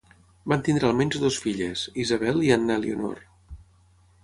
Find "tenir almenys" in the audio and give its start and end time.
0.67-1.17